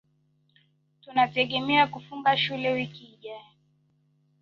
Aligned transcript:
Tunategemea 1.01 1.87
kufunga 1.87 2.37
Shule 2.37 2.69
wiki 2.73 3.05
ijayo. 3.05 3.45